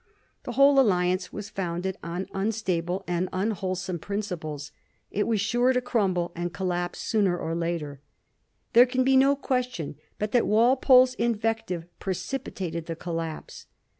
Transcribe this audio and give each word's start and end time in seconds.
The 0.45 0.53
whole 0.53 0.79
alliance 0.79 1.31
was 1.31 1.51
founded 1.51 1.95
on 2.01 2.25
unstable 2.33 3.03
and 3.07 3.29
unwhole 3.31 3.77
some 3.77 3.99
principles; 3.99 4.71
it 5.11 5.27
was 5.27 5.39
sure 5.39 5.73
to 5.73 5.79
crumble 5.79 6.31
and 6.35 6.51
collapse 6.51 6.97
soon 6.99 7.27
er 7.27 7.37
or 7.37 7.53
later. 7.53 8.01
There 8.73 8.87
can 8.87 9.03
be 9.03 9.15
no 9.15 9.35
question 9.35 9.97
but 10.17 10.31
that 10.31 10.47
Walpole's 10.47 11.13
invective 11.13 11.85
precipitated 11.99 12.87
the 12.87 12.95
collapse. 12.95 13.67